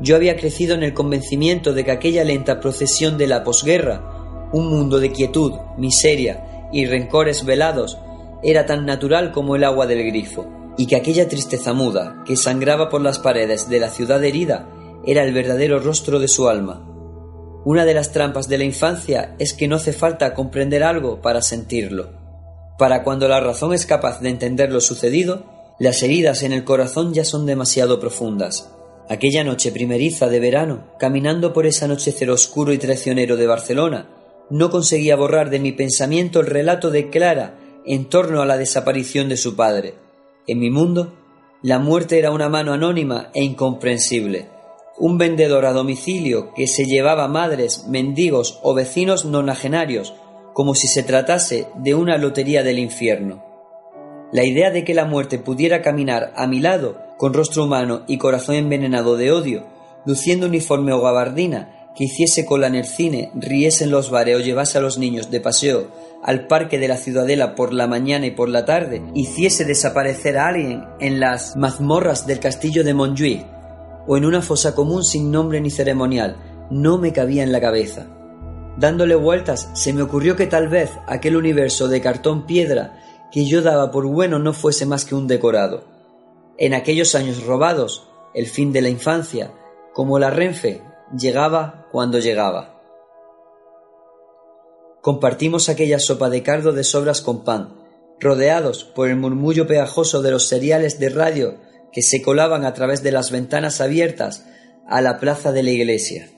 Yo 0.00 0.14
había 0.14 0.36
crecido 0.36 0.76
en 0.76 0.84
el 0.84 0.94
convencimiento 0.94 1.72
de 1.72 1.84
que 1.84 1.90
aquella 1.90 2.22
lenta 2.22 2.60
procesión 2.60 3.18
de 3.18 3.26
la 3.26 3.42
posguerra, 3.42 4.48
un 4.52 4.68
mundo 4.68 5.00
de 5.00 5.10
quietud, 5.10 5.54
miseria 5.76 6.68
y 6.72 6.86
rencores 6.86 7.44
velados, 7.44 7.98
era 8.44 8.64
tan 8.64 8.86
natural 8.86 9.32
como 9.32 9.56
el 9.56 9.64
agua 9.64 9.88
del 9.88 10.06
grifo, 10.06 10.46
y 10.78 10.86
que 10.86 10.94
aquella 10.94 11.28
tristeza 11.28 11.72
muda 11.72 12.22
que 12.24 12.36
sangraba 12.36 12.88
por 12.88 13.00
las 13.00 13.18
paredes 13.18 13.68
de 13.68 13.80
la 13.80 13.88
ciudad 13.88 14.22
herida 14.22 14.68
era 15.04 15.24
el 15.24 15.34
verdadero 15.34 15.80
rostro 15.80 16.20
de 16.20 16.28
su 16.28 16.48
alma. 16.48 16.88
Una 17.64 17.84
de 17.84 17.94
las 17.94 18.12
trampas 18.12 18.46
de 18.46 18.58
la 18.58 18.64
infancia 18.64 19.34
es 19.40 19.52
que 19.52 19.66
no 19.66 19.76
hace 19.76 19.92
falta 19.92 20.32
comprender 20.32 20.84
algo 20.84 21.20
para 21.20 21.42
sentirlo. 21.42 22.12
Para 22.78 23.02
cuando 23.02 23.26
la 23.26 23.40
razón 23.40 23.74
es 23.74 23.84
capaz 23.84 24.20
de 24.20 24.28
entender 24.28 24.70
lo 24.70 24.80
sucedido, 24.80 25.53
las 25.78 26.02
heridas 26.02 26.42
en 26.42 26.52
el 26.52 26.64
corazón 26.64 27.12
ya 27.12 27.24
son 27.24 27.46
demasiado 27.46 27.98
profundas. 27.98 28.70
Aquella 29.08 29.44
noche 29.44 29.72
primeriza 29.72 30.28
de 30.28 30.40
verano, 30.40 30.84
caminando 30.98 31.52
por 31.52 31.66
ese 31.66 31.84
anochecer 31.84 32.30
oscuro 32.30 32.72
y 32.72 32.78
traicionero 32.78 33.36
de 33.36 33.46
Barcelona, 33.46 34.08
no 34.50 34.70
conseguía 34.70 35.16
borrar 35.16 35.50
de 35.50 35.58
mi 35.58 35.72
pensamiento 35.72 36.40
el 36.40 36.46
relato 36.46 36.90
de 36.90 37.10
Clara 37.10 37.58
en 37.84 38.06
torno 38.06 38.40
a 38.40 38.46
la 38.46 38.56
desaparición 38.56 39.28
de 39.28 39.36
su 39.36 39.56
padre. 39.56 39.94
En 40.46 40.58
mi 40.58 40.70
mundo, 40.70 41.14
la 41.62 41.78
muerte 41.78 42.18
era 42.18 42.30
una 42.30 42.48
mano 42.48 42.72
anónima 42.72 43.30
e 43.34 43.42
incomprensible, 43.42 44.48
un 44.98 45.18
vendedor 45.18 45.66
a 45.66 45.72
domicilio 45.72 46.52
que 46.54 46.66
se 46.66 46.84
llevaba 46.84 47.26
madres, 47.26 47.86
mendigos 47.88 48.60
o 48.62 48.74
vecinos 48.74 49.24
nonagenarios, 49.24 50.14
como 50.52 50.74
si 50.74 50.86
se 50.86 51.02
tratase 51.02 51.66
de 51.76 51.94
una 51.94 52.16
lotería 52.16 52.62
del 52.62 52.78
infierno. 52.78 53.53
La 54.34 54.44
idea 54.44 54.72
de 54.72 54.82
que 54.82 54.94
la 54.94 55.04
muerte 55.04 55.38
pudiera 55.38 55.80
caminar 55.80 56.32
a 56.34 56.48
mi 56.48 56.58
lado, 56.58 57.00
con 57.18 57.34
rostro 57.34 57.62
humano 57.62 58.02
y 58.08 58.18
corazón 58.18 58.56
envenenado 58.56 59.16
de 59.16 59.30
odio, 59.30 59.64
luciendo 60.04 60.48
uniforme 60.48 60.92
o 60.92 61.00
gabardina, 61.00 61.92
que 61.94 62.06
hiciese 62.06 62.44
cola 62.44 62.66
en 62.66 62.74
el 62.74 62.84
cine, 62.84 63.30
riese 63.36 63.84
en 63.84 63.92
los 63.92 64.10
bares 64.10 64.34
o 64.34 64.40
llevase 64.40 64.76
a 64.76 64.80
los 64.80 64.98
niños 64.98 65.30
de 65.30 65.38
paseo 65.40 65.92
al 66.24 66.48
parque 66.48 66.80
de 66.80 66.88
la 66.88 66.96
ciudadela 66.96 67.54
por 67.54 67.72
la 67.72 67.86
mañana 67.86 68.26
y 68.26 68.32
por 68.32 68.48
la 68.48 68.64
tarde, 68.64 69.04
hiciese 69.14 69.64
desaparecer 69.64 70.36
a 70.36 70.48
alguien 70.48 70.82
en 70.98 71.20
las 71.20 71.54
mazmorras 71.54 72.26
del 72.26 72.40
castillo 72.40 72.82
de 72.82 72.92
Montjuic, 72.92 73.46
o 74.08 74.16
en 74.16 74.24
una 74.24 74.42
fosa 74.42 74.74
común 74.74 75.04
sin 75.04 75.30
nombre 75.30 75.60
ni 75.60 75.70
ceremonial, 75.70 76.66
no 76.72 76.98
me 76.98 77.12
cabía 77.12 77.44
en 77.44 77.52
la 77.52 77.60
cabeza. 77.60 78.08
Dándole 78.78 79.14
vueltas, 79.14 79.70
se 79.74 79.92
me 79.92 80.02
ocurrió 80.02 80.34
que 80.34 80.48
tal 80.48 80.68
vez 80.68 80.90
aquel 81.06 81.36
universo 81.36 81.86
de 81.86 82.00
cartón 82.00 82.46
piedra 82.46 82.98
que 83.34 83.46
yo 83.46 83.62
daba 83.62 83.90
por 83.90 84.06
bueno 84.06 84.38
no 84.38 84.52
fuese 84.52 84.86
más 84.86 85.04
que 85.04 85.16
un 85.16 85.26
decorado. 85.26 85.82
En 86.56 86.72
aquellos 86.72 87.16
años 87.16 87.44
robados, 87.44 88.08
el 88.32 88.46
fin 88.46 88.72
de 88.72 88.80
la 88.80 88.90
infancia, 88.90 89.52
como 89.92 90.20
la 90.20 90.30
Renfe, 90.30 90.82
llegaba 91.18 91.88
cuando 91.90 92.20
llegaba. 92.20 92.80
Compartimos 95.02 95.68
aquella 95.68 95.98
sopa 95.98 96.30
de 96.30 96.44
cardo 96.44 96.70
de 96.70 96.84
sobras 96.84 97.22
con 97.22 97.42
pan, 97.42 97.74
rodeados 98.20 98.84
por 98.84 99.08
el 99.08 99.16
murmullo 99.16 99.66
pegajoso 99.66 100.22
de 100.22 100.30
los 100.30 100.46
seriales 100.46 101.00
de 101.00 101.08
radio 101.08 101.56
que 101.90 102.02
se 102.02 102.22
colaban 102.22 102.64
a 102.64 102.72
través 102.72 103.02
de 103.02 103.10
las 103.10 103.32
ventanas 103.32 103.80
abiertas 103.80 104.46
a 104.86 105.00
la 105.00 105.18
plaza 105.18 105.50
de 105.50 105.64
la 105.64 105.70
iglesia. 105.70 106.30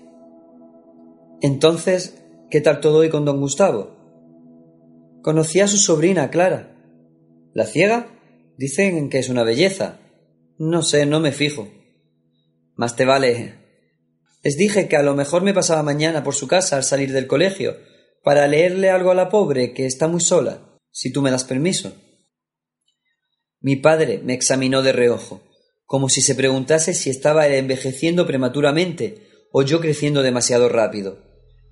Entonces, 1.43 2.23
¿qué 2.49 2.63
tal 2.63 2.81
todo 2.81 3.01
hoy 3.01 3.11
con 3.11 3.27
don 3.27 3.39
Gustavo? 3.39 3.91
Conocí 5.21 5.61
a 5.61 5.69
su 5.69 5.77
sobrina, 5.77 6.31
Clara. 6.31 6.73
¿La 7.57 7.65
ciega? 7.65 8.07
Dicen 8.59 9.09
que 9.09 9.19
es 9.19 9.31
una 9.31 9.43
belleza. 9.43 9.99
No 10.59 10.83
sé, 10.83 11.07
no 11.07 11.21
me 11.21 11.33
fijo. 11.33 11.71
Más 12.75 12.97
te 12.97 13.07
vale. 13.07 13.55
Les 14.43 14.59
dije 14.59 14.89
que 14.89 14.97
a 14.97 15.03
lo 15.03 15.15
mejor 15.15 15.43
me 15.43 15.55
pasaba 15.55 15.83
mañana 15.83 16.23
por 16.23 16.35
su 16.35 16.49
casa 16.49 16.77
al 16.77 16.85
salir 16.85 17.15
del 17.15 17.27
colegio, 17.27 17.79
para 18.23 18.47
leerle 18.47 18.91
algo 18.91 19.11
a 19.11 19.15
la 19.15 19.31
pobre 19.31 19.73
que 19.73 19.87
está 19.87 20.07
muy 20.07 20.21
sola, 20.21 20.77
si 20.91 21.11
tú 21.11 21.23
me 21.23 21.31
das 21.31 21.45
permiso. 21.45 21.97
Mi 23.63 23.77
padre 23.77 24.21
me 24.23 24.35
examinó 24.35 24.83
de 24.83 24.93
reojo 24.93 25.41
como 25.87 26.11
si 26.11 26.21
se 26.21 26.35
preguntase 26.35 26.93
si 26.93 27.09
estaba 27.09 27.47
envejeciendo 27.47 28.27
prematuramente 28.27 29.29
o 29.51 29.63
yo 29.63 29.81
creciendo 29.81 30.23
demasiado 30.23 30.69
rápido. 30.69 31.23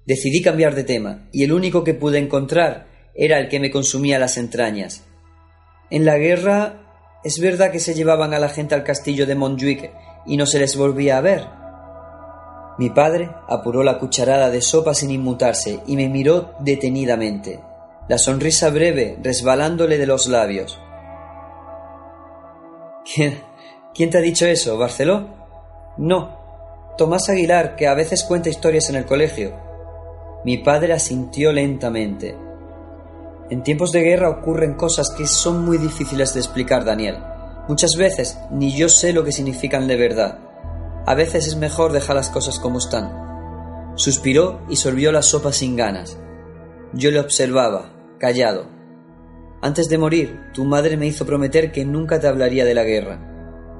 Decidí 0.06 0.40
cambiar 0.40 0.74
de 0.74 0.84
tema, 0.84 1.28
y 1.30 1.42
el 1.42 1.52
único 1.52 1.84
que 1.84 1.92
pude 1.92 2.20
encontrar 2.20 3.10
era 3.14 3.38
el 3.38 3.50
que 3.50 3.60
me 3.60 3.70
consumía 3.70 4.18
las 4.18 4.38
entrañas. 4.38 5.02
En 5.90 6.04
la 6.04 6.18
guerra 6.18 6.80
es 7.22 7.40
verdad 7.40 7.70
que 7.70 7.80
se 7.80 7.94
llevaban 7.94 8.34
a 8.34 8.38
la 8.38 8.48
gente 8.48 8.74
al 8.74 8.84
castillo 8.84 9.26
de 9.26 9.34
Montjuic 9.34 9.90
y 10.26 10.36
no 10.36 10.46
se 10.46 10.58
les 10.58 10.76
volvía 10.76 11.18
a 11.18 11.20
ver. 11.20 11.46
Mi 12.78 12.90
padre 12.90 13.30
apuró 13.48 13.82
la 13.82 13.98
cucharada 13.98 14.50
de 14.50 14.60
sopa 14.60 14.94
sin 14.94 15.10
inmutarse 15.10 15.80
y 15.86 15.96
me 15.96 16.08
miró 16.08 16.54
detenidamente, 16.60 17.60
la 18.08 18.18
sonrisa 18.18 18.70
breve 18.70 19.18
resbalándole 19.22 19.96
de 19.96 20.06
los 20.06 20.26
labios. 20.26 20.78
¿Quién 23.94 24.10
te 24.10 24.18
ha 24.18 24.20
dicho 24.20 24.46
eso, 24.46 24.76
Barceló? 24.76 25.28
No, 25.98 26.44
Tomás 26.96 27.28
Aguilar, 27.28 27.76
que 27.76 27.86
a 27.86 27.94
veces 27.94 28.22
cuenta 28.22 28.48
historias 28.48 28.88
en 28.88 28.96
el 28.96 29.04
colegio. 29.04 29.54
Mi 30.44 30.58
padre 30.58 30.92
asintió 30.92 31.52
lentamente. 31.52 32.36
En 33.54 33.62
tiempos 33.62 33.92
de 33.92 34.02
guerra 34.02 34.30
ocurren 34.30 34.74
cosas 34.74 35.10
que 35.16 35.28
son 35.28 35.64
muy 35.64 35.78
difíciles 35.78 36.34
de 36.34 36.40
explicar, 36.40 36.84
Daniel. 36.84 37.18
Muchas 37.68 37.94
veces 37.94 38.36
ni 38.50 38.76
yo 38.76 38.88
sé 38.88 39.12
lo 39.12 39.22
que 39.22 39.30
significan 39.30 39.86
de 39.86 39.94
verdad. 39.94 40.40
A 41.06 41.14
veces 41.14 41.46
es 41.46 41.54
mejor 41.54 41.92
dejar 41.92 42.16
las 42.16 42.30
cosas 42.30 42.58
como 42.58 42.78
están. 42.78 43.92
Suspiró 43.94 44.62
y 44.68 44.74
sorbió 44.74 45.12
la 45.12 45.22
sopa 45.22 45.52
sin 45.52 45.76
ganas. 45.76 46.18
Yo 46.94 47.12
le 47.12 47.20
observaba, 47.20 47.92
callado. 48.18 48.66
Antes 49.62 49.88
de 49.88 49.98
morir, 49.98 50.36
tu 50.52 50.64
madre 50.64 50.96
me 50.96 51.06
hizo 51.06 51.24
prometer 51.24 51.70
que 51.70 51.84
nunca 51.84 52.18
te 52.18 52.26
hablaría 52.26 52.64
de 52.64 52.74
la 52.74 52.82
guerra 52.82 53.30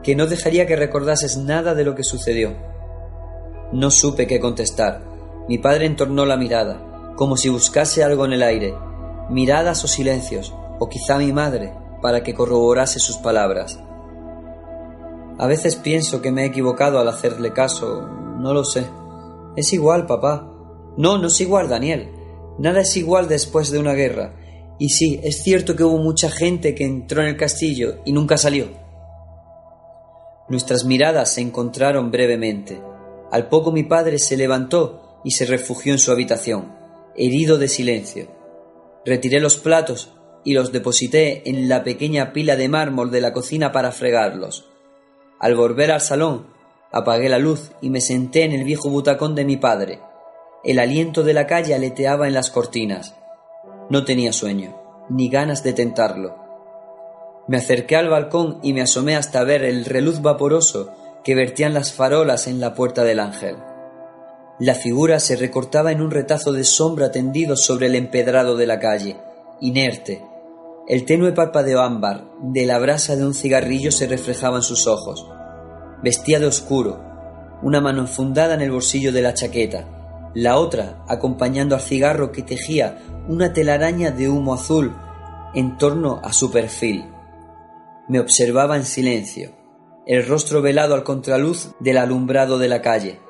que 0.05 0.15
no 0.15 0.27
dejaría 0.27 0.67
que 0.67 0.77
recordases 0.77 1.37
nada 1.37 1.75
de 1.75 1.83
lo 1.83 1.97
que 1.97 2.05
sucedió. 2.05 2.55
No 3.73 3.91
supe 3.91 4.29
qué 4.29 4.39
contestar. 4.39 5.03
Mi 5.49 5.59
padre 5.59 5.87
entornó 5.87 6.27
la 6.27 6.37
mirada, 6.37 7.13
como 7.17 7.37
si 7.37 7.49
buscase 7.49 8.05
algo 8.05 8.25
en 8.27 8.35
el 8.35 8.43
aire, 8.45 8.75
miradas 9.31 9.85
o 9.85 9.89
silencios, 9.89 10.55
o 10.79 10.89
quizá 10.89 11.19
mi 11.19 11.33
madre, 11.33 11.73
para 12.03 12.23
que 12.23 12.35
corroborase 12.35 12.99
sus 12.99 13.17
palabras. 13.17 13.79
A 15.39 15.47
veces 15.47 15.77
pienso 15.77 16.23
que 16.23 16.31
me 16.31 16.43
he 16.43 16.47
equivocado 16.47 16.99
al 16.99 17.09
hacerle 17.09 17.53
caso, 17.53 18.07
no 18.39 18.53
lo 18.53 18.65
sé. 18.65 18.85
Es 19.57 19.73
igual, 19.73 20.07
papá. 20.07 20.51
No, 20.97 21.19
no 21.19 21.29
es 21.29 21.41
igual, 21.41 21.69
Daniel. 21.69 22.11
Nada 22.59 22.83
es 22.83 22.97
igual 22.97 23.27
después 23.27 23.71
de 23.71 23.79
una 23.79 23.95
guerra. 23.95 24.35
Y 24.79 24.91
sí, 24.91 25.21
es 25.23 25.43
cierto 25.43 25.75
que 25.75 25.85
hubo 25.85 25.99
mucha 25.99 26.31
gente 26.31 26.75
que 26.75 26.85
entró 26.85 27.23
en 27.23 27.29
el 27.29 27.37
castillo 27.37 27.97
y 28.05 28.13
nunca 28.13 28.37
salió. 28.37 28.69
Nuestras 30.49 30.85
miradas 30.85 31.31
se 31.31 31.41
encontraron 31.41 32.11
brevemente. 32.11 32.81
Al 33.31 33.49
poco 33.49 33.73
mi 33.73 33.85
padre 33.85 34.19
se 34.19 34.37
levantó 34.37 35.21
y 35.25 35.31
se 35.31 35.47
refugió 35.47 35.93
en 35.93 35.99
su 35.99 36.13
habitación, 36.13 36.73
herido 37.17 37.57
de 37.57 37.69
silencio. 37.69 38.29
Retiré 39.05 39.41
los 39.41 39.57
platos 39.57 40.13
y 40.45 40.55
los 40.55 40.73
deposité 40.73 41.49
en 41.49 41.69
la 41.69 41.85
pequeña 41.85 42.33
pila 42.33 42.57
de 42.57 42.69
mármol 42.69 43.11
de 43.11 43.21
la 43.21 43.33
cocina 43.33 43.73
para 43.73 43.93
fregarlos. 43.93 44.67
Al 45.41 45.55
volver 45.57 45.91
al 45.91 46.01
salón, 46.01 46.47
apagué 46.93 47.29
la 47.29 47.39
luz 47.39 47.73
y 47.81 47.91
me 47.91 48.01
senté 48.01 48.45
en 48.45 48.53
el 48.53 48.65
viejo 48.65 48.89
butacón 48.89 49.35
de 49.35 49.45
mi 49.45 49.57
padre. 49.57 50.01
El 50.63 50.79
aliento 50.79 51.23
de 51.23 51.35
la 51.35 51.47
calle 51.47 51.75
aleteaba 51.75 52.27
en 52.27 52.35
las 52.35 52.51
cortinas. 52.51 53.15
No 53.91 54.05
tenía 54.05 54.33
sueño, 54.33 54.81
ni 55.11 55.29
ganas 55.29 55.63
de 55.63 55.73
tentarlo. 55.73 56.37
Me 57.47 57.59
acerqué 57.59 57.97
al 57.97 58.09
balcón 58.09 58.59
y 58.63 58.73
me 58.73 58.81
asomé 58.81 59.17
hasta 59.17 59.45
ver 59.45 59.65
el 59.65 59.85
reluz 59.85 60.23
vaporoso 60.23 60.95
que 61.23 61.35
vertían 61.35 61.75
las 61.75 61.93
farolas 61.93 62.47
en 62.47 62.61
la 62.61 62.75
puerta 62.75 63.05
del 63.05 63.21
ángel. 63.21 63.57
La 64.61 64.75
figura 64.75 65.19
se 65.19 65.35
recortaba 65.35 65.91
en 65.91 66.01
un 66.01 66.13
retazo 66.13 66.53
de 66.53 66.63
sombra 66.63 67.11
tendido 67.11 67.57
sobre 67.57 67.87
el 67.87 67.97
empedrado 67.97 68.57
de 68.57 68.67
la 68.67 68.79
calle, 68.79 69.17
inerte. 69.61 70.25
El 70.87 71.05
tenue 71.05 71.33
parpadeo 71.33 71.81
ámbar 71.81 72.31
de 72.41 72.65
la 72.65 72.79
brasa 72.79 73.17
de 73.17 73.27
un 73.27 73.35
cigarrillo 73.35 73.91
se 73.91 74.07
reflejaba 74.07 74.59
en 74.59 74.63
sus 74.63 74.87
ojos. 74.87 75.27
Vestía 76.05 76.39
de 76.39 76.47
oscuro, 76.47 77.03
una 77.63 77.81
mano 77.81 78.03
enfundada 78.03 78.55
en 78.55 78.61
el 78.61 78.71
bolsillo 78.71 79.11
de 79.11 79.23
la 79.23 79.35
chaqueta, 79.35 80.31
la 80.35 80.59
otra 80.59 81.03
acompañando 81.09 81.75
al 81.75 81.81
cigarro 81.81 82.31
que 82.31 82.43
tejía 82.43 83.03
una 83.29 83.53
telaraña 83.53 84.13
de 84.13 84.29
humo 84.29 84.55
azul 84.55 84.95
en 85.55 85.79
torno 85.79 86.21
a 86.23 86.33
su 86.33 86.53
perfil. 86.53 87.07
Me 88.09 88.21
observaba 88.21 88.77
en 88.77 88.85
silencio, 88.85 89.51
el 90.07 90.27
rostro 90.27 90.63
velado 90.63 90.95
al 90.95 91.03
contraluz 91.03 91.71
del 91.81 91.99
alumbrado 91.99 92.59
de 92.59 92.69
la 92.69 92.83
calle. 92.83 93.24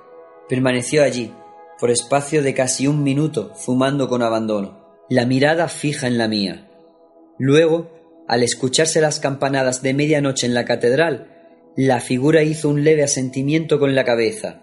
Permaneció 0.49 1.03
allí, 1.03 1.33
por 1.79 1.91
espacio 1.91 2.43
de 2.43 2.55
casi 2.55 2.87
un 2.87 3.03
minuto, 3.03 3.53
fumando 3.55 4.09
con 4.09 4.23
abandono, 4.23 4.85
la 5.09 5.27
mirada 5.27 5.69
fija 5.69 6.07
en 6.07 6.19
la 6.19 6.29
mía. 6.29 6.69
Luego, 7.39 7.91
al 8.29 8.43
escucharse 8.43 9.01
las 9.01 9.21
campanadas 9.21 9.83
de 9.83 9.95
medianoche 9.95 10.47
en 10.47 10.55
la 10.55 10.65
catedral, 10.65 11.31
la 11.77 12.01
figura 12.01 12.43
hizo 12.43 12.69
un 12.69 12.85
leve 12.85 13.03
asentimiento 13.03 13.79
con 13.79 13.95
la 13.95 14.05
cabeza, 14.05 14.63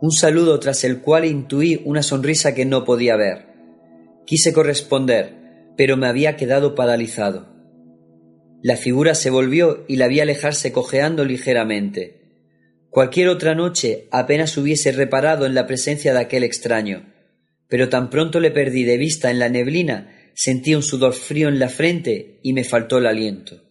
un 0.00 0.12
saludo 0.12 0.58
tras 0.60 0.84
el 0.84 1.00
cual 1.00 1.26
intuí 1.26 1.82
una 1.84 2.02
sonrisa 2.02 2.54
que 2.54 2.64
no 2.64 2.84
podía 2.84 3.16
ver. 3.16 3.46
Quise 4.24 4.52
corresponder, 4.52 5.72
pero 5.76 5.96
me 5.96 6.06
había 6.06 6.36
quedado 6.36 6.74
paralizado. 6.74 7.48
La 8.62 8.76
figura 8.76 9.14
se 9.14 9.30
volvió 9.30 9.84
y 9.88 9.96
la 9.96 10.08
vi 10.08 10.20
alejarse 10.20 10.72
cojeando 10.72 11.24
ligeramente. 11.24 12.19
Cualquier 12.90 13.28
otra 13.28 13.54
noche 13.54 14.08
apenas 14.10 14.56
hubiese 14.56 14.90
reparado 14.90 15.46
en 15.46 15.54
la 15.54 15.66
presencia 15.68 16.12
de 16.12 16.18
aquel 16.18 16.42
extraño, 16.42 17.06
pero 17.68 17.88
tan 17.88 18.10
pronto 18.10 18.40
le 18.40 18.50
perdí 18.50 18.82
de 18.82 18.98
vista 18.98 19.30
en 19.30 19.38
la 19.38 19.48
neblina, 19.48 20.32
sentí 20.34 20.74
un 20.74 20.82
sudor 20.82 21.12
frío 21.12 21.48
en 21.48 21.60
la 21.60 21.68
frente 21.68 22.40
y 22.42 22.52
me 22.52 22.64
faltó 22.64 22.98
el 22.98 23.06
aliento. 23.06 23.62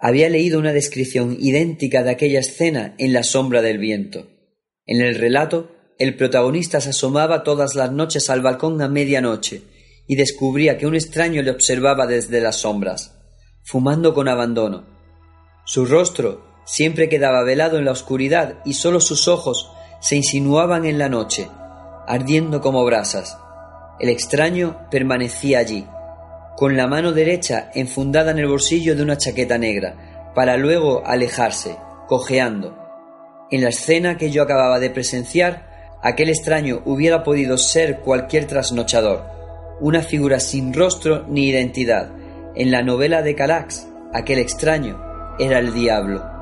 Había 0.00 0.28
leído 0.28 0.60
una 0.60 0.72
descripción 0.72 1.36
idéntica 1.40 2.04
de 2.04 2.10
aquella 2.10 2.40
escena 2.40 2.94
en 2.98 3.12
la 3.12 3.24
sombra 3.24 3.60
del 3.60 3.78
viento. 3.78 4.28
En 4.86 5.00
el 5.00 5.16
relato, 5.16 5.74
el 5.98 6.16
protagonista 6.16 6.80
se 6.80 6.90
asomaba 6.90 7.42
todas 7.42 7.74
las 7.74 7.90
noches 7.90 8.30
al 8.30 8.40
balcón 8.40 8.80
a 8.82 8.88
medianoche 8.88 9.62
y 10.06 10.14
descubría 10.14 10.78
que 10.78 10.86
un 10.86 10.94
extraño 10.94 11.42
le 11.42 11.50
observaba 11.50 12.06
desde 12.06 12.40
las 12.40 12.56
sombras, 12.56 13.18
fumando 13.64 14.14
con 14.14 14.28
abandono. 14.28 14.86
Su 15.64 15.86
rostro 15.86 16.53
siempre 16.64 17.08
quedaba 17.08 17.42
velado 17.42 17.78
en 17.78 17.84
la 17.84 17.92
oscuridad 17.92 18.54
y 18.64 18.74
sólo 18.74 19.00
sus 19.00 19.28
ojos 19.28 19.70
se 20.00 20.16
insinuaban 20.16 20.84
en 20.84 20.98
la 20.98 21.08
noche, 21.08 21.48
ardiendo 22.06 22.60
como 22.60 22.84
brasas. 22.84 23.38
El 24.00 24.08
extraño 24.08 24.80
permanecía 24.90 25.60
allí, 25.60 25.86
con 26.56 26.76
la 26.76 26.86
mano 26.86 27.12
derecha 27.12 27.70
enfundada 27.74 28.32
en 28.32 28.38
el 28.38 28.46
bolsillo 28.46 28.96
de 28.96 29.02
una 29.02 29.16
chaqueta 29.16 29.58
negra, 29.58 30.32
para 30.34 30.56
luego 30.56 31.02
alejarse, 31.06 31.76
cojeando. 32.08 32.76
En 33.50 33.62
la 33.62 33.68
escena 33.68 34.16
que 34.16 34.30
yo 34.30 34.42
acababa 34.42 34.80
de 34.80 34.90
presenciar, 34.90 35.98
aquel 36.02 36.28
extraño 36.28 36.82
hubiera 36.84 37.22
podido 37.22 37.56
ser 37.56 38.00
cualquier 38.00 38.46
trasnochador, 38.46 39.24
una 39.80 40.02
figura 40.02 40.40
sin 40.40 40.74
rostro 40.74 41.24
ni 41.28 41.48
identidad. 41.48 42.10
En 42.54 42.70
la 42.70 42.82
novela 42.82 43.22
de 43.22 43.34
Carax, 43.34 43.88
aquel 44.12 44.38
extraño 44.38 45.00
era 45.38 45.58
el 45.58 45.72
diablo. 45.72 46.33